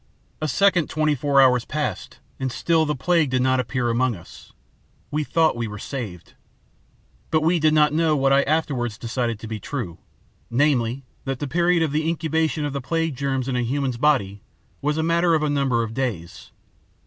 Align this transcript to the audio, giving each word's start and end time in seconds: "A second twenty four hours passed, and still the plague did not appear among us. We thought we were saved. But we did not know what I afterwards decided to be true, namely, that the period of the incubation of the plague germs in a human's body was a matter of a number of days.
"A 0.41 0.47
second 0.47 0.89
twenty 0.89 1.13
four 1.13 1.39
hours 1.39 1.63
passed, 1.63 2.17
and 2.39 2.51
still 2.51 2.87
the 2.87 2.95
plague 2.95 3.29
did 3.29 3.43
not 3.43 3.59
appear 3.59 3.87
among 3.91 4.15
us. 4.15 4.51
We 5.11 5.23
thought 5.23 5.55
we 5.55 5.67
were 5.67 5.77
saved. 5.77 6.33
But 7.29 7.41
we 7.43 7.59
did 7.59 7.75
not 7.75 7.93
know 7.93 8.15
what 8.17 8.33
I 8.33 8.41
afterwards 8.41 8.97
decided 8.97 9.37
to 9.37 9.47
be 9.47 9.59
true, 9.59 9.99
namely, 10.49 11.05
that 11.25 11.37
the 11.37 11.47
period 11.47 11.83
of 11.83 11.91
the 11.91 12.09
incubation 12.09 12.65
of 12.65 12.73
the 12.73 12.81
plague 12.81 13.15
germs 13.15 13.47
in 13.47 13.55
a 13.55 13.61
human's 13.61 13.97
body 13.97 14.41
was 14.81 14.97
a 14.97 15.03
matter 15.03 15.35
of 15.35 15.43
a 15.43 15.51
number 15.51 15.83
of 15.83 15.93
days. 15.93 16.49